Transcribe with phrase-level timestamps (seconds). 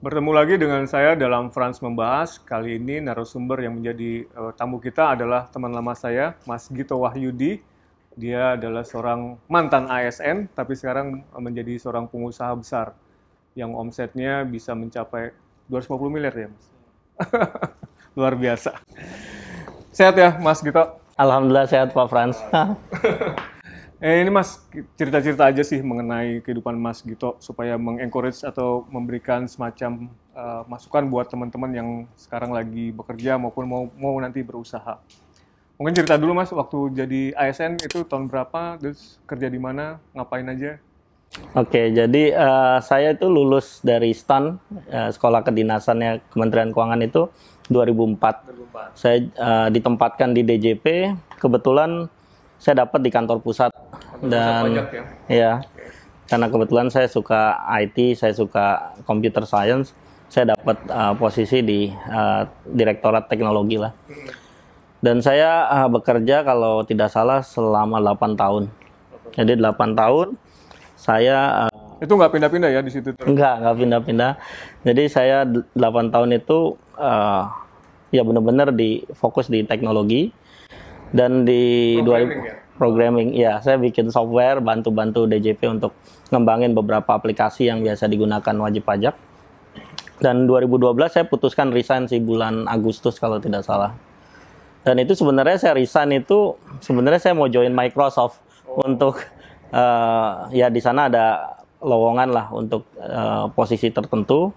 [0.00, 2.40] Bertemu lagi dengan saya dalam Frans Membahas.
[2.40, 7.60] Kali ini narasumber yang menjadi uh, tamu kita adalah teman lama saya, Mas Gito Wahyudi.
[8.16, 12.96] Dia adalah seorang mantan ASN, tapi sekarang menjadi seorang pengusaha besar
[13.52, 15.36] yang omsetnya bisa mencapai
[15.68, 16.66] 250 miliar ya, Mas.
[18.16, 18.80] Luar biasa.
[19.92, 20.96] Sehat ya, Mas Gito?
[21.20, 22.40] Alhamdulillah sehat, Pak Frans.
[24.00, 24.56] Eh ini Mas
[24.96, 31.28] cerita-cerita aja sih mengenai kehidupan Mas Gito supaya mengencourage atau memberikan semacam uh, masukan buat
[31.28, 34.96] teman-teman yang sekarang lagi bekerja maupun mau mau nanti berusaha.
[35.76, 40.48] Mungkin cerita dulu Mas waktu jadi ASN itu tahun berapa, terus kerja di mana, ngapain
[40.48, 40.80] aja?
[41.52, 44.56] Oke, jadi uh, saya itu lulus dari STAN,
[44.88, 47.28] uh, Sekolah Kedinasannya Kementerian Keuangan itu
[47.68, 48.96] 2004.
[48.96, 48.96] 2004.
[48.96, 52.08] Saya uh, ditempatkan di DJP, kebetulan
[52.60, 53.72] saya dapat di kantor pusat
[54.24, 55.52] dan pusat ya, ya
[56.30, 59.90] karena kebetulan saya suka IT, saya suka computer science,
[60.30, 63.90] saya dapat uh, posisi di uh, direktorat teknologi lah.
[65.02, 68.70] Dan saya uh, bekerja kalau tidak salah selama 8 tahun.
[69.34, 70.38] Jadi 8 tahun
[70.94, 73.10] saya uh, itu nggak pindah-pindah ya di situ?
[73.26, 74.32] Enggak, nggak pindah-pindah.
[74.86, 77.50] Jadi saya 8 tahun itu uh,
[78.14, 80.30] ya benar-benar di fokus di teknologi
[81.10, 82.54] dan di programming, 2000 ya?
[82.80, 83.36] Programming.
[83.36, 85.92] Ya saya bikin software bantu-bantu DJP untuk
[86.32, 89.12] ngembangin beberapa aplikasi yang biasa digunakan wajib pajak.
[90.20, 93.92] Dan 2012 saya putuskan resign sih bulan Agustus kalau tidak salah.
[94.80, 98.80] Dan itu sebenarnya saya resign itu sebenarnya saya mau join Microsoft oh.
[98.88, 99.20] untuk
[99.76, 104.52] uh, ya di sana ada lowongan lah untuk uh, posisi tertentu.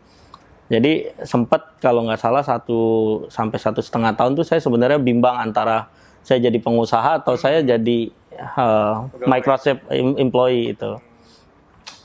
[0.71, 2.79] Jadi sempat kalau nggak salah satu
[3.27, 5.91] sampai satu setengah tahun tuh saya sebenarnya bimbang antara
[6.23, 8.09] saya jadi pengusaha atau saya jadi
[8.57, 10.97] uh, Microsoft employee itu.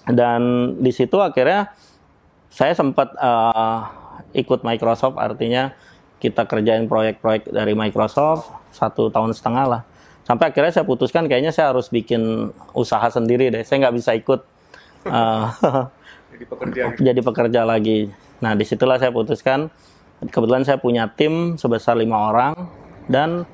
[0.08, 1.70] Dan di situ akhirnya
[2.50, 3.86] saya sempat uh,
[4.34, 5.72] ikut Microsoft, artinya
[6.18, 9.82] kita kerjain proyek-proyek dari Microsoft satu tahun setengah lah.
[10.26, 13.64] Sampai akhirnya saya putuskan kayaknya saya harus bikin usaha sendiri deh.
[13.64, 14.40] Saya nggak bisa ikut
[15.08, 15.46] uh,
[16.34, 17.00] jadi, pekerja gitu.
[17.00, 18.12] jadi pekerja lagi.
[18.44, 19.72] Nah di situlah saya putuskan.
[20.18, 22.52] Kebetulan saya punya tim sebesar lima orang
[23.06, 23.46] dan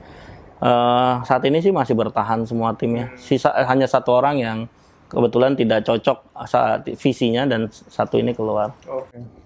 [0.65, 3.13] Uh, saat ini sih masih bertahan semua timnya.
[3.21, 4.59] Sisa eh, hanya satu orang yang
[5.13, 8.73] kebetulan tidak cocok saat visinya dan satu ini keluar.
[8.89, 9.45] Oke.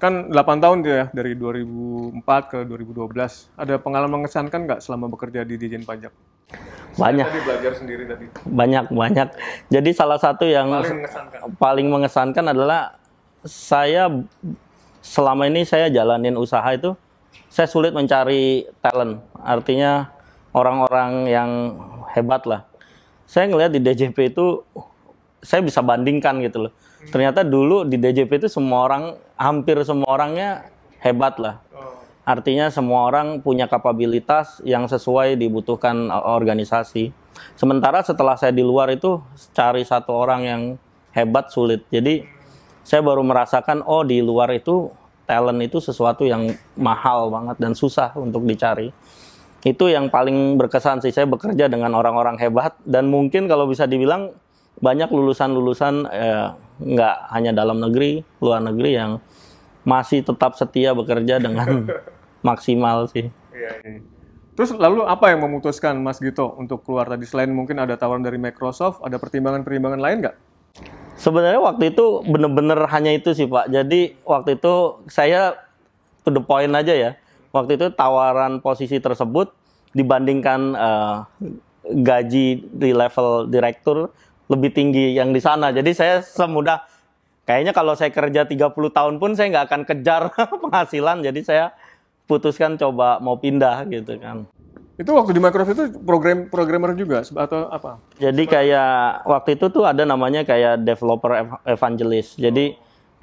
[0.00, 3.60] Kan 8 tahun ya dari 2004 ke 2012.
[3.60, 6.16] Ada pengalaman mengesankan nggak selama bekerja di Dijen Pajak?
[6.96, 7.28] Banyak.
[7.28, 8.24] tadi belajar sendiri tadi.
[8.48, 9.28] Banyak banyak.
[9.68, 12.96] Jadi salah satu yang paling mengesankan, paling mengesankan adalah
[13.44, 14.08] saya
[15.04, 16.96] selama ini saya jalanin usaha itu
[17.52, 19.20] saya sulit mencari talent.
[19.44, 20.17] Artinya
[20.52, 21.50] orang-orang yang
[22.12, 22.64] hebat lah.
[23.28, 24.64] Saya ngelihat di DJP itu
[25.44, 26.72] saya bisa bandingkan gitu loh.
[27.12, 30.66] Ternyata dulu di DJP itu semua orang hampir semua orangnya
[30.98, 31.62] hebat lah.
[32.28, 37.14] Artinya semua orang punya kapabilitas yang sesuai dibutuhkan organisasi.
[37.56, 39.22] Sementara setelah saya di luar itu
[39.56, 40.62] cari satu orang yang
[41.16, 41.86] hebat sulit.
[41.88, 42.26] Jadi
[42.84, 44.92] saya baru merasakan oh di luar itu
[45.28, 48.92] talent itu sesuatu yang mahal banget dan susah untuk dicari
[49.66, 54.30] itu yang paling berkesan sih saya bekerja dengan orang-orang hebat dan mungkin kalau bisa dibilang
[54.78, 56.46] banyak lulusan-lulusan eh,
[56.78, 59.10] nggak hanya dalam negeri luar negeri yang
[59.82, 61.90] masih tetap setia bekerja dengan
[62.48, 63.26] maksimal sih.
[63.50, 64.00] Iya, iya.
[64.54, 68.42] Terus lalu apa yang memutuskan Mas Gito untuk keluar tadi selain mungkin ada tawaran dari
[68.42, 70.36] Microsoft, ada pertimbangan-pertimbangan lain nggak?
[71.18, 73.70] Sebenarnya waktu itu bener-bener hanya itu sih Pak.
[73.70, 75.58] Jadi waktu itu saya
[76.22, 77.10] to the point aja ya
[77.52, 79.52] waktu itu tawaran posisi tersebut
[79.96, 81.16] dibandingkan uh,
[81.88, 84.12] gaji di level direktur
[84.48, 85.72] lebih tinggi yang di sana.
[85.72, 86.84] Jadi saya semudah
[87.44, 90.22] kayaknya kalau saya kerja 30 tahun pun saya nggak akan kejar
[90.62, 91.24] penghasilan.
[91.24, 91.72] Jadi saya
[92.28, 94.44] putuskan coba mau pindah gitu kan.
[94.98, 98.02] Itu waktu di Microsoft itu program programmer juga atau apa?
[98.18, 102.34] Jadi kayak waktu itu tuh ada namanya kayak developer evangelist.
[102.34, 102.74] Jadi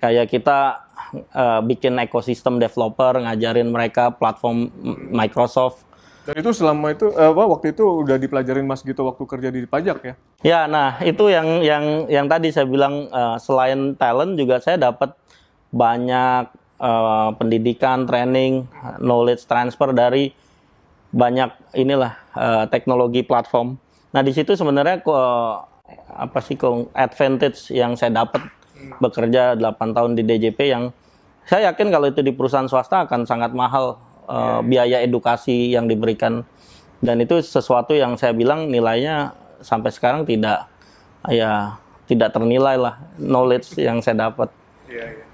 [0.05, 0.85] kayak kita
[1.33, 4.69] uh, bikin ekosistem developer, ngajarin mereka platform
[5.09, 5.81] Microsoft.
[6.25, 9.65] Dan itu selama itu uh, apa waktu itu udah dipelajarin Mas gitu waktu kerja di
[9.65, 10.13] pajak ya?
[10.45, 15.13] Ya, nah itu yang yang yang tadi saya bilang uh, selain talent juga saya dapat
[15.73, 16.49] banyak
[16.81, 18.69] uh, pendidikan, training,
[19.01, 20.33] knowledge transfer dari
[21.09, 23.77] banyak inilah uh, teknologi platform.
[24.13, 25.61] Nah di situ sebenarnya uh,
[26.15, 28.41] apa sih kok advantage yang saya dapat
[29.01, 30.83] bekerja 8 tahun di DJP yang
[31.45, 36.41] saya yakin kalau itu di perusahaan swasta akan sangat mahal uh, biaya edukasi yang diberikan
[37.05, 40.65] dan itu sesuatu yang saya bilang nilainya sampai sekarang tidak
[41.29, 44.49] ya tidak ternilai lah knowledge yang saya dapat.
[44.85, 45.25] Iya, iya.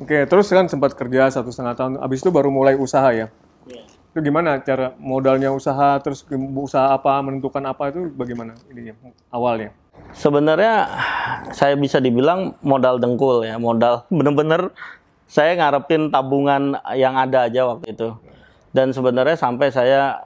[0.00, 3.32] Oke, terus kan sempat kerja satu setengah tahun, abis itu baru mulai usaha ya?
[3.64, 3.82] Iya.
[4.12, 6.26] Itu gimana cara modalnya usaha, terus
[6.60, 8.94] usaha apa, menentukan apa itu bagaimana ininya
[9.32, 9.72] awalnya?
[10.14, 10.86] Sebenarnya
[11.50, 14.70] saya bisa dibilang modal dengkul ya, modal bener-bener
[15.26, 18.14] saya ngarepin tabungan yang ada aja waktu itu.
[18.70, 20.22] Dan sebenarnya sampai saya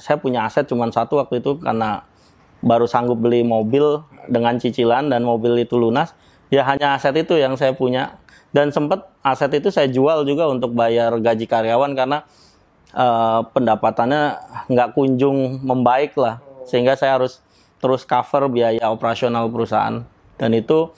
[0.00, 2.02] saya punya aset cuma satu waktu itu karena
[2.64, 6.16] baru sanggup beli mobil dengan cicilan dan mobil itu lunas.
[6.48, 8.16] Ya hanya aset itu yang saya punya
[8.56, 12.18] dan sempat aset itu saya jual juga untuk bayar gaji karyawan karena
[12.96, 14.22] eh, pendapatannya
[14.72, 17.44] nggak kunjung membaik lah sehingga saya harus
[17.80, 20.04] terus cover biaya operasional perusahaan.
[20.36, 20.92] Dan itu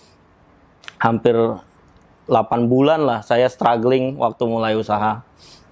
[0.99, 1.35] hampir
[2.29, 5.23] 8 bulan lah saya struggling waktu mulai usaha.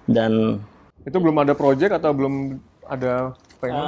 [0.07, 0.63] Dan
[1.03, 3.83] Itu belum ada project atau belum ada pengen?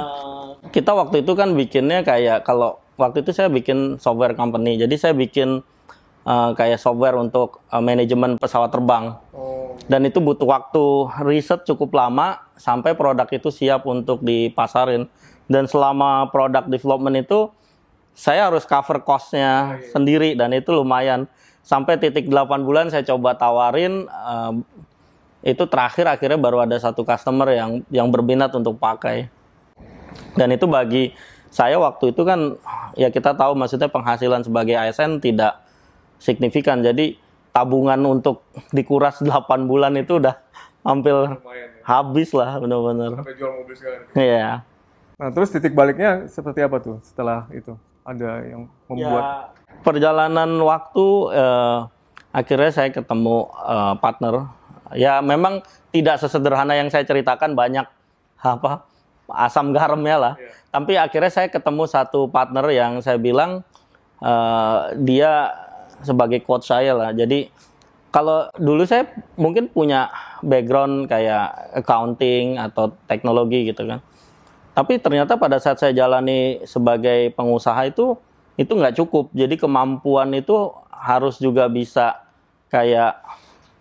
[0.72, 4.76] kita waktu itu kan bikinnya kayak kalau waktu itu saya bikin software company.
[4.76, 5.64] Jadi saya bikin
[6.24, 9.16] eh, kayak software untuk eh, manajemen pesawat terbang.
[9.32, 10.84] Oh, dan itu butuh waktu.
[11.24, 15.08] Riset cukup lama sampai produk itu siap untuk dipasarin
[15.50, 17.50] dan selama produk development itu
[18.14, 21.26] saya harus cover cost-nya sendiri dan itu lumayan
[21.66, 24.52] sampai titik 8 bulan saya coba tawarin eh,
[25.50, 29.26] itu terakhir akhirnya baru ada satu customer yang yang berminat untuk pakai
[30.38, 31.10] dan itu bagi
[31.50, 32.54] saya waktu itu kan
[32.94, 35.58] ya kita tahu maksudnya penghasilan sebagai ASN tidak
[36.22, 37.18] signifikan jadi
[37.50, 40.38] tabungan untuk dikuras 8 bulan itu udah
[40.86, 41.82] hampir lumayan ya.
[41.82, 44.02] habis lah benar-benar Sampai jual mobil sekalian.
[44.14, 44.69] Iya.
[45.20, 47.76] Nah, terus titik baliknya seperti apa tuh setelah itu?
[48.08, 51.06] Ada yang membuat Ya, perjalanan waktu
[51.36, 51.78] eh,
[52.32, 54.48] akhirnya saya ketemu eh, partner.
[54.96, 55.60] Ya memang
[55.92, 57.84] tidak sesederhana yang saya ceritakan banyak
[58.40, 58.88] apa
[59.28, 60.34] asam garamnya lah.
[60.72, 63.60] Tapi akhirnya saya ketemu satu partner yang saya bilang
[64.24, 65.52] eh, dia
[66.00, 67.12] sebagai coach saya lah.
[67.12, 67.52] Jadi
[68.08, 69.04] kalau dulu saya
[69.36, 70.08] mungkin punya
[70.40, 74.00] background kayak accounting atau teknologi gitu kan.
[74.80, 78.16] Tapi ternyata pada saat saya jalani sebagai pengusaha itu
[78.56, 79.28] itu nggak cukup.
[79.36, 82.24] Jadi kemampuan itu harus juga bisa
[82.72, 83.20] kayak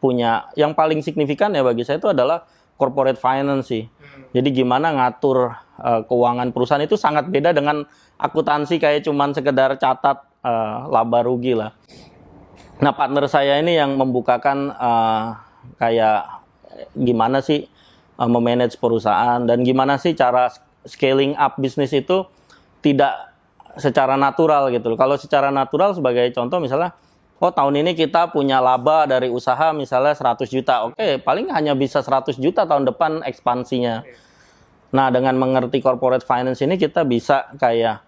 [0.03, 2.43] punya yang paling signifikan ya bagi saya itu adalah
[2.75, 3.87] corporate finance sih.
[4.35, 7.87] Jadi gimana ngatur eh, keuangan perusahaan itu sangat beda dengan
[8.19, 11.71] akuntansi kayak cuman sekedar catat eh, laba rugi lah.
[12.83, 15.25] Nah, partner saya ini yang membukakan eh,
[15.79, 16.43] kayak
[16.91, 17.71] gimana sih
[18.19, 20.51] memanage perusahaan dan gimana sih cara
[20.89, 22.25] scaling up bisnis itu
[22.81, 23.29] tidak
[23.77, 24.97] secara natural gitu loh.
[24.97, 26.97] Kalau secara natural sebagai contoh misalnya
[27.39, 30.89] oh tahun ini kita punya laba dari usaha misalnya 100 juta.
[30.89, 34.03] Oke, paling hanya bisa 100 juta tahun depan ekspansinya.
[34.89, 38.01] Nah, dengan mengerti corporate finance ini kita bisa kayak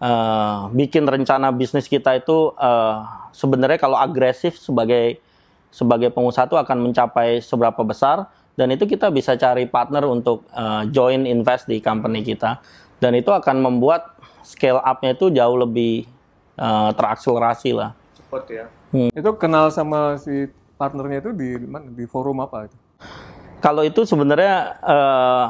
[0.00, 2.96] eh, bikin rencana bisnis kita itu eh,
[3.36, 5.20] sebenarnya kalau agresif sebagai
[5.72, 10.82] sebagai pengusaha itu akan mencapai seberapa besar dan itu kita bisa cari partner untuk eh,
[10.92, 12.60] join invest di company kita
[13.02, 14.14] dan itu akan membuat
[14.46, 16.06] scale up-nya itu jauh lebih
[16.58, 17.90] eh, terakselerasi lah.
[18.14, 18.66] cepet ya.
[19.16, 21.88] Itu kenal sama si partnernya itu di mana?
[21.88, 22.76] Di forum apa itu?
[23.62, 25.46] Kalau itu sebenarnya eh,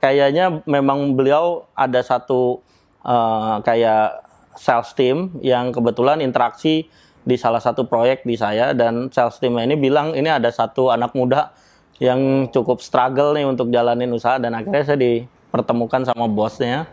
[0.00, 2.62] kayaknya memang beliau ada satu
[3.04, 4.26] eh, kayak
[4.56, 6.88] sales team yang kebetulan interaksi
[7.26, 11.12] di salah satu proyek di saya dan sales team ini bilang ini ada satu anak
[11.12, 11.52] muda
[11.96, 16.84] yang cukup struggle nih untuk jalanin usaha dan akhirnya saya dipertemukan sama bosnya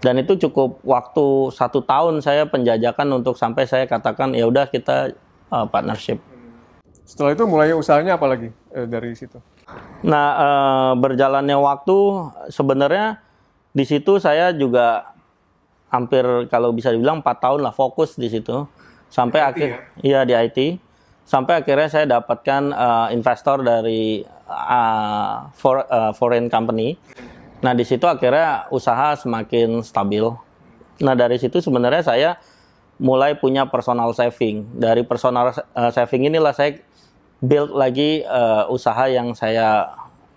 [0.00, 5.12] dan itu cukup waktu satu tahun saya penjajakan untuk sampai saya katakan ya udah kita
[5.52, 6.16] eh, partnership.
[7.04, 9.36] Setelah itu mulai usahanya apa lagi eh, dari situ?
[10.00, 11.96] Nah, eh, berjalannya waktu
[12.48, 13.20] sebenarnya
[13.76, 15.12] di situ saya juga
[15.92, 18.64] hampir kalau bisa dibilang 4 tahun lah fokus di situ.
[19.12, 20.58] Sampai akhir iya di IT.
[21.30, 26.98] Sampai akhirnya saya dapatkan eh, investor dari eh, for- eh, foreign company.
[27.62, 30.26] Nah, di situ akhirnya usaha semakin stabil.
[30.98, 32.30] Nah, dari situ sebenarnya saya
[32.98, 34.74] mulai punya personal saving.
[34.74, 36.82] Dari personal eh, saving inilah saya
[37.38, 39.86] build lagi eh, usaha yang saya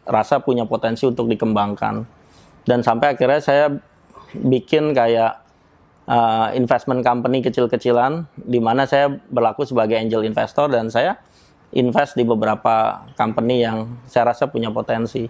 [0.06, 2.06] rasa punya potensi untuk dikembangkan.
[2.70, 3.66] Dan sampai akhirnya saya
[4.38, 5.43] bikin kayak
[6.08, 11.20] eh, investment company kecil-kecilan di mana saya berlaku sebagai angel investor dan saya
[11.74, 15.26] invest di beberapa company yang saya rasa punya potensi.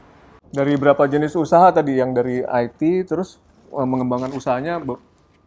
[0.53, 3.41] Dari berapa jenis usaha tadi yang dari IT terus
[3.73, 4.81] eh, mengembangkan usahanya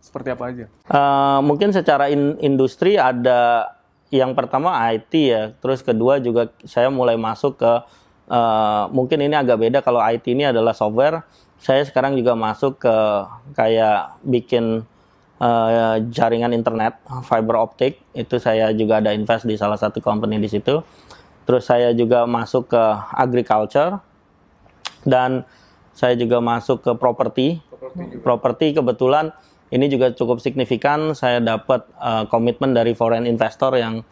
[0.03, 0.67] seperti apa aja?
[0.67, 3.71] Eh, mungkin secara in- industri ada
[4.15, 7.73] yang pertama IT ya, terus kedua juga saya mulai masuk ke
[8.31, 11.23] eh, mungkin ini agak beda kalau IT ini adalah software.
[11.57, 12.97] Saya sekarang juga masuk ke
[13.57, 14.85] kayak bikin
[15.41, 20.49] eh, jaringan internet fiber optik itu saya juga ada invest di salah satu company di
[20.49, 20.81] situ.
[21.47, 22.83] Terus saya juga masuk ke
[23.15, 24.03] agriculture
[25.07, 25.47] dan
[25.95, 27.63] saya juga masuk ke properti.
[28.21, 29.31] Properti kebetulan
[29.71, 31.15] ini juga cukup signifikan.
[31.15, 34.03] Saya dapat uh, komitmen dari foreign investor yang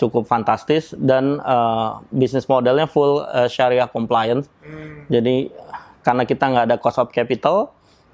[0.00, 4.48] cukup fantastis dan uh, bisnis modelnya full uh, syariah compliance.
[4.64, 5.06] Hmm.
[5.12, 5.52] Jadi
[6.00, 7.70] karena kita nggak ada cost of capital,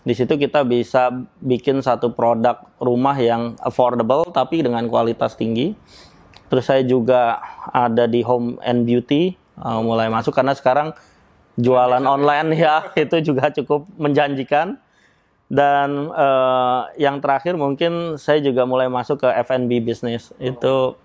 [0.06, 1.10] di situ kita bisa
[1.42, 5.74] bikin satu produk rumah yang affordable tapi dengan kualitas tinggi
[6.46, 7.42] Terus saya juga
[7.74, 10.94] ada di home and beauty uh, mulai masuk karena sekarang
[11.58, 14.78] jualan online ya itu juga cukup menjanjikan.
[15.46, 20.98] Dan uh, yang terakhir mungkin saya juga mulai masuk ke F&B bisnis itu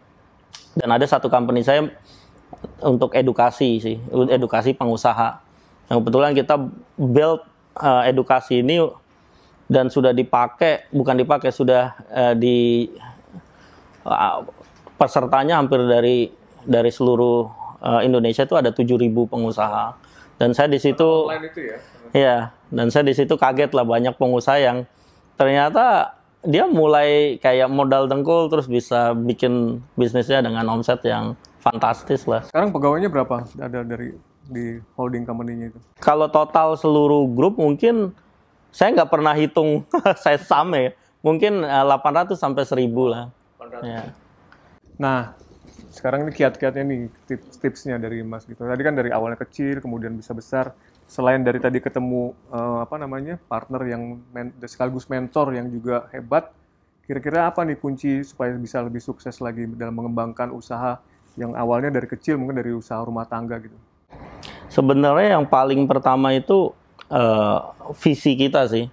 [0.74, 1.94] dan ada satu company saya
[2.82, 3.98] untuk edukasi sih,
[4.34, 5.46] edukasi pengusaha.
[5.94, 6.56] Yang kebetulan kita
[6.98, 7.46] build
[7.78, 8.82] uh, edukasi ini
[9.72, 12.92] dan sudah dipakai, bukan dipakai, sudah uh, di
[14.04, 14.44] uh,
[15.00, 16.28] pesertanya hampir dari
[16.68, 17.48] dari seluruh
[17.80, 19.96] uh, Indonesia itu ada 7.000 pengusaha.
[20.36, 21.78] Dan saya di situ itu ya.
[22.12, 22.38] Iya,
[22.74, 24.84] dan saya di situ kaget lah banyak pengusaha yang
[25.40, 32.42] ternyata dia mulai kayak modal dengkul terus bisa bikin bisnisnya dengan omset yang fantastis lah.
[32.50, 34.18] Sekarang pegawainya berapa ada dari
[34.52, 35.80] di holding company-nya itu?
[36.04, 38.12] Kalau total seluruh grup mungkin
[38.72, 39.88] saya nggak pernah hitung
[40.24, 40.92] saya sama ya.
[41.22, 43.30] Mungkin 800 eh, sampai 1000 lah.
[43.62, 43.86] 800.
[43.86, 44.04] Ya.
[44.98, 45.34] Nah,
[45.92, 48.64] sekarang ini kiat-kiatnya nih, tips-tipsnya dari Mas gitu.
[48.64, 50.74] Tadi kan dari awalnya kecil, kemudian bisa besar.
[51.06, 56.50] Selain dari tadi ketemu uh, apa namanya partner yang men sekaligus mentor yang juga hebat,
[57.04, 61.04] kira-kira apa nih kunci supaya bisa lebih sukses lagi dalam mengembangkan usaha
[61.36, 63.76] yang awalnya dari kecil mungkin dari usaha rumah tangga gitu?
[64.72, 66.72] Sebenarnya yang paling pertama itu
[67.12, 68.88] uh, visi kita sih.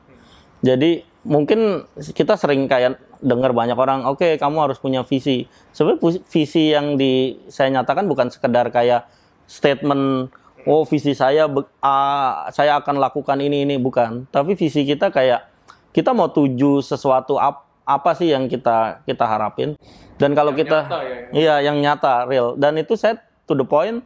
[0.59, 5.47] Jadi mungkin kita sering kayak dengar banyak orang, oke okay, kamu harus punya visi.
[5.75, 9.07] Sebenarnya visi yang di saya nyatakan bukan sekedar kayak
[9.47, 10.35] statement,
[10.67, 14.27] oh visi saya uh, saya akan lakukan ini ini bukan.
[14.35, 15.47] Tapi visi kita kayak
[15.95, 19.79] kita mau tuju sesuatu ap, apa sih yang kita kita harapin.
[20.19, 22.59] Dan kalau yang kita, nyata ya, iya yang nyata real.
[22.59, 24.03] Dan itu saya to the point.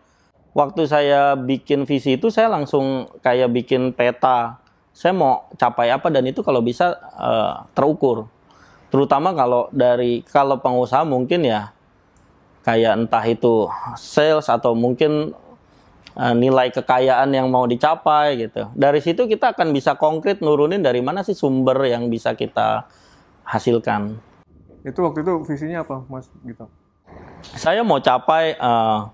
[0.53, 4.61] Waktu saya bikin visi itu saya langsung kayak bikin peta.
[4.93, 8.29] Saya mau capai apa dan itu kalau bisa uh, terukur
[8.93, 11.73] terutama kalau dari kalau pengusaha mungkin ya
[12.61, 13.67] kayak entah itu
[13.97, 15.33] sales atau mungkin
[16.13, 18.69] uh, nilai kekayaan yang mau dicapai gitu.
[18.77, 22.85] Dari situ kita akan bisa konkret nurunin dari mana sih sumber yang bisa kita
[23.49, 24.21] hasilkan.
[24.85, 26.69] Itu waktu itu visinya apa, Mas gitu?
[27.57, 29.09] Saya mau capai uh,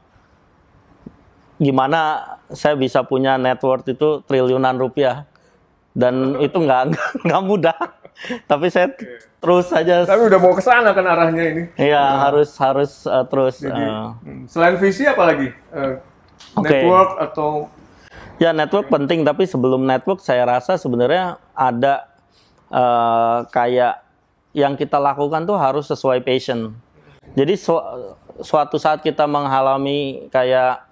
[1.59, 2.23] gimana
[2.55, 5.27] saya bisa punya net worth itu triliunan rupiah
[5.93, 6.95] dan itu nggak
[7.27, 7.79] nggak mudah
[8.51, 8.91] tapi saya
[9.39, 10.03] terus saja.
[10.03, 11.63] Tapi udah mau ke sana kan arahnya ini.
[11.79, 12.15] Iya, nah.
[12.29, 13.63] harus harus uh, terus.
[13.63, 14.19] Jadi, uh,
[14.51, 15.49] selain visi apa lagi?
[15.71, 16.03] Uh,
[16.59, 16.83] okay.
[16.83, 17.51] Network atau?
[18.39, 22.07] Ya network penting, tapi sebelum network saya rasa sebenarnya ada
[22.71, 24.03] uh, kayak
[24.55, 26.75] yang kita lakukan tuh harus sesuai passion.
[27.35, 27.75] Jadi su
[28.43, 30.88] suatu saat kita mengalami kayak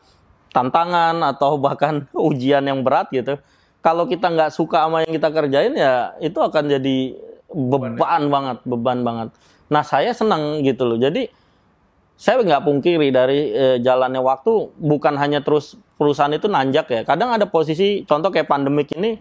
[0.57, 3.37] tantangan atau bahkan ujian yang berat gitu,
[3.85, 6.97] kalau kita nggak suka sama yang kita kerjain ya itu akan jadi
[7.53, 9.29] beban, beban banget, beban banget.
[9.69, 10.99] Nah saya senang gitu loh.
[10.99, 11.29] Jadi
[12.17, 17.01] saya nggak pungkiri dari e, jalannya waktu bukan hanya terus perusahaan itu nanjak ya.
[17.05, 19.21] Kadang ada posisi contoh kayak pandemik ini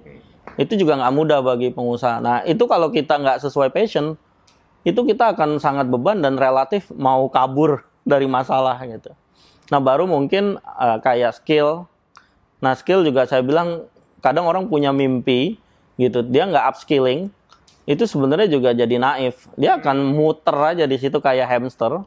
[0.56, 2.24] itu juga nggak mudah bagi pengusaha.
[2.24, 4.16] Nah itu kalau kita nggak sesuai passion
[4.88, 9.12] itu kita akan sangat beban dan relatif mau kabur dari masalah gitu.
[9.70, 11.90] Nah baru mungkin e, kayak skill.
[12.62, 13.86] Nah skill juga saya bilang
[14.22, 15.58] kadang orang punya mimpi
[15.96, 17.32] gitu dia nggak upskilling
[17.86, 19.46] itu sebenarnya juga jadi naif.
[19.58, 22.02] Dia akan muter aja di situ kayak hamster.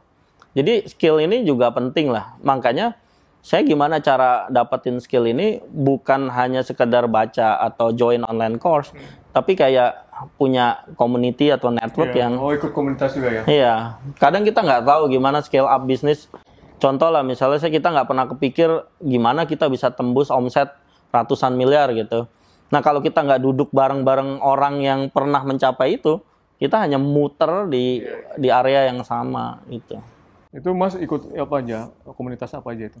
[0.51, 2.35] Jadi skill ini juga penting lah.
[2.43, 2.99] Makanya
[3.39, 8.91] saya gimana cara dapetin skill ini bukan hanya sekedar baca atau join online course
[9.31, 12.27] tapi kayak punya community atau network yeah.
[12.27, 13.41] yang oh ikut komunitas juga ya?
[13.47, 13.73] Iya.
[14.19, 16.27] Kadang kita nggak tahu gimana scale up bisnis
[16.79, 18.69] contoh lah misalnya saya kita nggak pernah kepikir
[19.03, 20.71] gimana kita bisa tembus omset
[21.13, 22.25] ratusan miliar gitu.
[22.69, 26.21] Nah kalau kita nggak duduk bareng-bareng orang yang pernah mencapai itu,
[26.61, 28.05] kita hanya muter di
[28.37, 29.97] di area yang sama itu.
[30.53, 31.89] Itu Mas ikut apa aja?
[32.13, 32.99] Komunitas apa aja itu?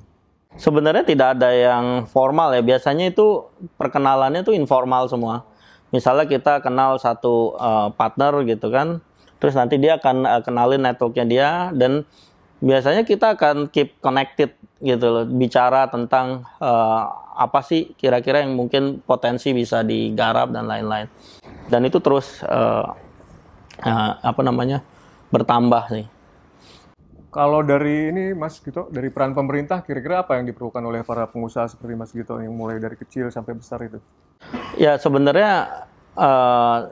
[0.57, 2.65] Sebenarnya tidak ada yang formal ya.
[2.65, 3.45] Biasanya itu
[3.77, 5.45] perkenalannya itu informal semua.
[5.93, 9.01] Misalnya kita kenal satu uh, partner gitu kan,
[9.41, 12.05] terus nanti dia akan uh, kenalin networknya dia dan
[12.59, 17.03] biasanya kita akan keep connected gitu loh, bicara tentang uh,
[17.39, 21.07] apa sih kira-kira yang mungkin potensi bisa digarap dan lain-lain.
[21.71, 22.91] Dan itu terus uh,
[23.83, 24.83] uh, apa namanya
[25.31, 26.05] bertambah sih.
[27.29, 31.69] Kalau dari ini Mas Gito, dari peran pemerintah kira-kira apa yang diperlukan oleh para pengusaha
[31.69, 34.01] seperti Mas Gito yang mulai dari kecil sampai besar itu?
[34.81, 35.85] Ya sebenarnya
[36.17, 36.89] uh,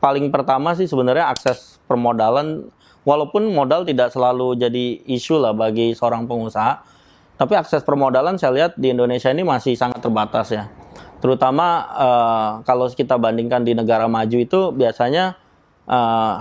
[0.00, 2.72] paling pertama sih sebenarnya akses permodalan
[3.02, 6.82] walaupun modal tidak selalu jadi isu lah bagi seorang pengusaha,
[7.36, 10.70] tapi akses permodalan saya lihat di Indonesia ini masih sangat terbatas ya.
[11.22, 15.38] Terutama uh, kalau kita bandingkan di negara maju itu biasanya
[15.86, 16.34] uh,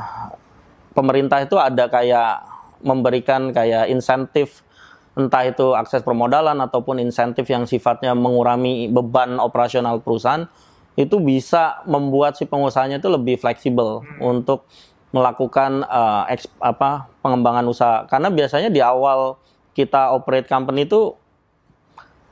[0.98, 2.46] pemerintah itu ada kayak
[2.82, 4.66] memberikan kayak insentif
[5.14, 10.48] entah itu akses permodalan ataupun insentif yang sifatnya mengurangi beban operasional perusahaan
[10.96, 14.20] itu bisa membuat si pengusahanya itu lebih fleksibel hmm.
[14.24, 14.68] untuk
[15.12, 18.08] melakukan uh, eks, apa pengembangan usaha.
[18.08, 19.36] Karena biasanya di awal
[19.76, 21.16] kita operate company itu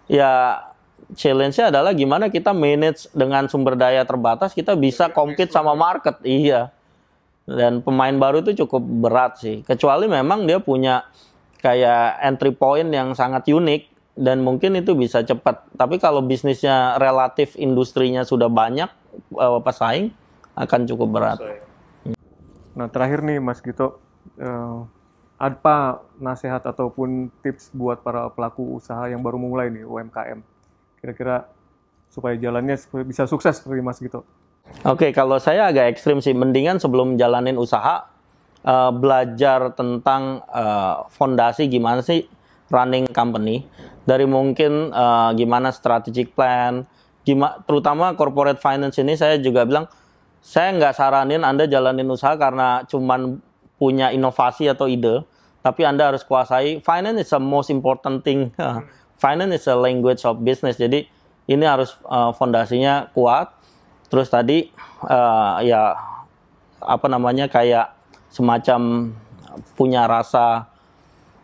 [0.08, 0.64] ya
[1.16, 6.18] challenge-nya adalah gimana kita manage dengan sumber daya terbatas kita bisa compete sama market.
[6.24, 6.72] Iya.
[7.50, 9.62] Dan pemain baru itu cukup berat sih.
[9.66, 11.04] Kecuali memang dia punya
[11.60, 15.68] kayak entry point yang sangat unik dan mungkin itu bisa cepat.
[15.76, 18.88] Tapi kalau bisnisnya relatif industrinya sudah banyak
[19.36, 20.14] uh, pesaing
[20.56, 21.40] akan cukup berat
[22.78, 23.98] nah terakhir nih Mas Gito
[24.38, 24.86] uh,
[25.40, 30.40] apa nasihat ataupun tips buat para pelaku usaha yang baru mulai nih UMKM
[31.00, 31.48] kira-kira
[32.12, 32.76] supaya jalannya
[33.08, 34.28] bisa sukses seperti Mas Gito
[34.86, 36.32] Oke, kalau saya agak ekstrim sih.
[36.32, 38.08] Mendingan sebelum jalanin usaha,
[38.64, 42.30] uh, belajar tentang uh, fondasi gimana sih
[42.72, 43.66] running company.
[44.08, 46.88] Dari mungkin uh, gimana strategic plan,
[47.28, 49.86] gimana, terutama corporate finance ini saya juga bilang,
[50.40, 53.40] saya nggak saranin Anda jalanin usaha karena cuman
[53.80, 55.24] punya inovasi atau ide,
[55.64, 56.84] tapi Anda harus kuasai.
[56.84, 58.52] Finance is the most important thing.
[59.24, 60.80] finance is a language of business.
[60.80, 61.08] Jadi
[61.50, 63.60] ini harus uh, fondasinya kuat
[64.10, 64.66] Terus tadi
[65.06, 65.94] uh, ya
[66.82, 67.94] apa namanya kayak
[68.34, 69.14] semacam
[69.78, 70.66] punya rasa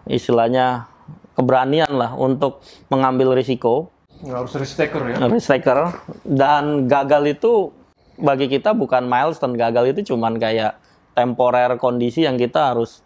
[0.09, 0.89] istilahnya
[1.37, 3.93] keberanian lah untuk mengambil risiko.
[4.25, 5.15] Harus risk taker ya.
[5.29, 5.93] Risk taker
[6.25, 7.69] dan gagal itu
[8.15, 10.79] bagi kita bukan milestone gagal itu cuman kayak
[11.15, 13.03] temporer kondisi yang kita harus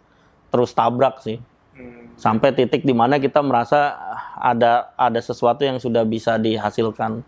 [0.50, 1.38] terus tabrak sih.
[1.74, 2.10] Hmm.
[2.18, 3.96] Sampai titik di mana kita merasa
[4.36, 7.22] ada ada sesuatu yang sudah bisa dihasilkan.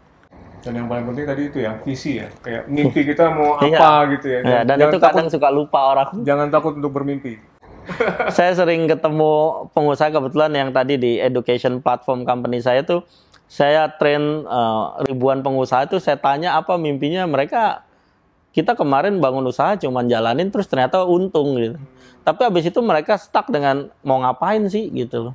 [0.62, 3.78] Dan yang paling penting tadi itu ya visi ya, kayak mimpi kita mau iya.
[3.82, 4.40] apa gitu ya.
[4.46, 6.10] ya dan itu kadang suka lupa orang.
[6.28, 7.50] Jangan takut untuk bermimpi.
[8.30, 13.02] saya sering ketemu pengusaha kebetulan yang tadi di education platform company saya tuh
[13.52, 17.84] saya train uh, ribuan pengusaha itu saya tanya apa mimpinya mereka
[18.56, 21.76] kita kemarin bangun usaha cuman jalanin terus ternyata untung gitu.
[22.24, 25.34] Tapi habis itu mereka stuck dengan mau ngapain sih gitu loh.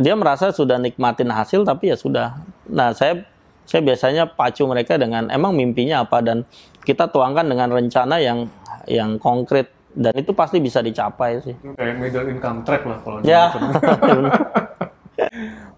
[0.00, 2.40] Dia merasa sudah nikmatin hasil tapi ya sudah.
[2.72, 3.28] Nah, saya
[3.68, 6.48] saya biasanya pacu mereka dengan emang mimpinya apa dan
[6.88, 8.48] kita tuangkan dengan rencana yang
[8.88, 11.56] yang konkret dan itu pasti bisa dicapai sih.
[11.76, 13.52] Kayak middle income track lah kalau ya.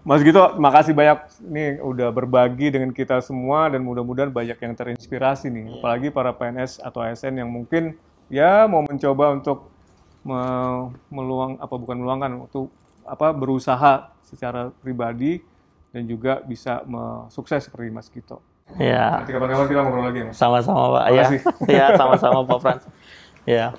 [0.09, 1.21] Mas Gito, makasih banyak
[1.53, 5.77] nih udah berbagi dengan kita semua dan mudah-mudahan banyak yang terinspirasi nih, yeah.
[5.77, 7.93] apalagi para PNS atau ASN yang mungkin
[8.25, 9.69] ya mau mencoba untuk
[10.25, 10.41] me
[11.13, 12.73] meluang apa bukan meluangkan untuk
[13.05, 15.45] apa berusaha secara pribadi
[15.93, 16.81] dan juga bisa
[17.29, 18.41] sukses seperti Mas Gito.
[18.81, 19.21] Ya.
[19.21, 20.33] Nanti kapan-kapan kita ngobrol lagi, Mas.
[20.41, 21.05] Sama-sama, Pak.
[21.13, 21.25] Ya.
[21.69, 22.83] Ya, sama-sama Pak Frans.
[23.45, 23.77] Ya.